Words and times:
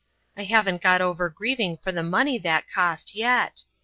I 0.35 0.45
haven't 0.45 0.81
got 0.81 0.99
over 0.99 1.29
grieving 1.29 1.77
for 1.77 1.91
the 1.91 2.01
money 2.01 2.39
that 2.39 2.67
cost 2.67 3.13
yet. 3.13 3.65